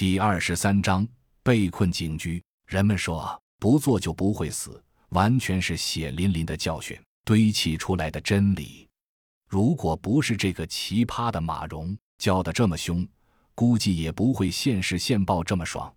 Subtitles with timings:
[0.00, 1.06] 第二十三章
[1.42, 2.42] 被困警局。
[2.66, 8.88] 人们说不做就不会死，完全是血淋淋的教训堆砌出来的真理。
[9.46, 13.06] 如果不是这个奇葩的马蓉叫得这么凶，
[13.54, 15.94] 估计也不会现世现报这么爽。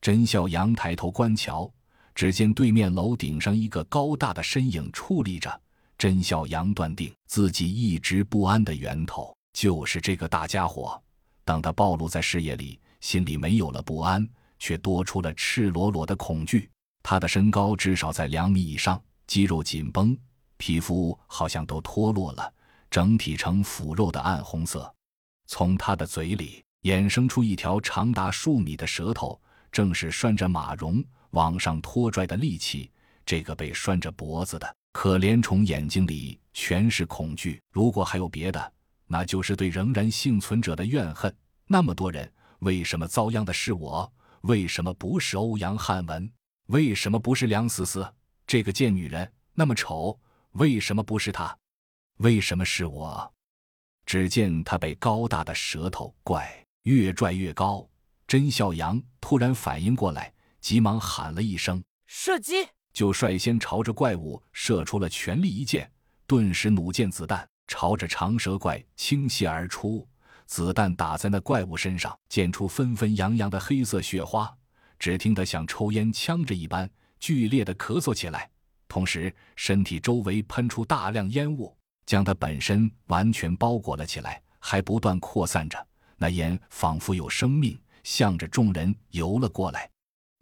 [0.00, 1.68] 甄孝阳抬头观瞧，
[2.14, 5.60] 只见对面楼顶上一个高大的身影矗立着。
[5.98, 11.02] 甄孝阳断定自己一直不安的源头就是这个大家伙。
[11.44, 12.78] 等他暴露在视野里。
[13.04, 14.26] 心里没有了不安，
[14.58, 16.70] 却多出了赤裸裸的恐惧。
[17.02, 20.16] 他的身高至少在两米以上，肌肉紧绷，
[20.56, 22.50] 皮肤好像都脱落了，
[22.90, 24.90] 整体呈腐肉的暗红色。
[25.46, 29.38] 从他的嘴里衍生出一条长达数米的舌头，
[29.70, 32.90] 正是拴着马蓉往上拖拽的利器。
[33.26, 37.60] 这个被拴着脖子的可怜虫眼睛里全是恐惧。
[37.70, 38.72] 如果还有别的，
[39.06, 41.30] 那就是对仍然幸存者的怨恨。
[41.66, 42.32] 那么多人。
[42.64, 44.10] 为什么遭殃的是我？
[44.40, 46.30] 为什么不是欧阳汉文？
[46.68, 48.10] 为什么不是梁思思？
[48.46, 50.18] 这个贱女人那么丑，
[50.52, 51.54] 为什么不是她？
[52.18, 53.30] 为什么是我？
[54.06, 56.50] 只见他被高大的舌头怪
[56.84, 57.86] 越拽越高。
[58.26, 65.90] 甄笑阳突然反应过来，急忙喊了一声“射击”，就率先朝着怪物射出了全力一箭。
[66.26, 70.08] 顿时，弩箭子弹朝着长蛇怪倾泻而出。
[70.46, 74.52] 子弹打在那怪物身上，溅出纷纷扬扬的黑色血花。
[74.98, 78.48] 只听得像抽烟呛着一般剧烈的咳嗽起来，
[78.88, 85.86] 同时身体周围喷出大量烟雾，将他本身完全包裹了起来，还不断扩散着。
[86.16, 89.90] 那烟仿佛有生命，向着众人游了过来。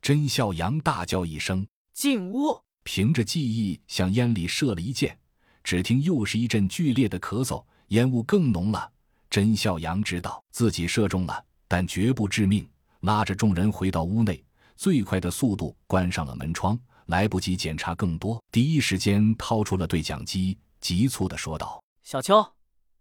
[0.00, 5.16] 甄笑阳大叫一声：“进屋！”凭着记忆向烟里射了一箭，
[5.64, 8.92] 只听又是一阵剧烈的咳嗽，烟雾更浓了。
[9.32, 12.68] 甄孝阳知道自己射中了，但绝不致命。
[13.00, 14.44] 拉着众人回到屋内，
[14.76, 22.52] 最快的速度关上了门窗，来不及检查更多，第一时间掏出了对讲机，急促的说道：“小邱，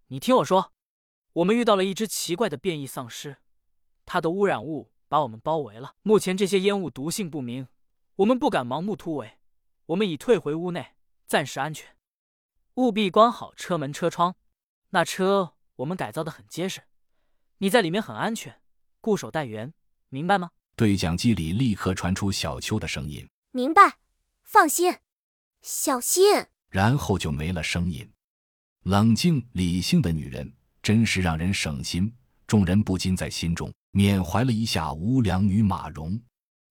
[0.07, 0.71] 你听我说，
[1.33, 3.35] 我们遇到了一只奇怪的变异丧尸，
[4.05, 5.95] 它的污染物把我们包围了。
[6.01, 7.67] 目前这些烟雾毒性不明，
[8.15, 9.37] 我们不敢盲目突围，
[9.87, 10.93] 我们已退回屋内，
[11.27, 11.97] 暂时安全。
[12.75, 14.37] 务必关好车门车窗，
[14.91, 16.83] 那车。”我们改造的很结实，
[17.57, 18.61] 你在里面很安全，
[18.99, 19.73] 固守待援，
[20.09, 20.51] 明白吗？
[20.75, 23.97] 对讲机里立刻传出小秋的声音：“明白，
[24.43, 24.95] 放心，
[25.63, 26.23] 小心。”
[26.69, 28.07] 然后就没了声音。
[28.83, 30.53] 冷静理性的女人
[30.83, 32.13] 真是让人省心。
[32.45, 36.21] 众人不禁在心中缅怀了一下无良女马蓉。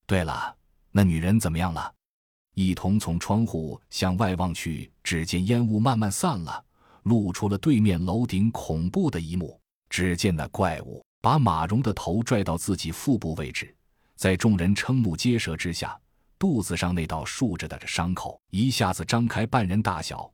[0.06, 0.56] 对了，
[0.92, 1.92] 那女人怎么样了？
[2.54, 6.64] 一同从窗户向外望去，只见烟雾慢慢散了。
[7.04, 9.58] 露出了对面楼顶恐怖的一幕。
[9.88, 13.74] 只见那怪物把马蓉的头拽到自己腹部位置，
[14.14, 15.98] 在众人瞠目结舌之下，
[16.38, 20.30] 肚子上那道竖着的伤口一下子张开半人大小，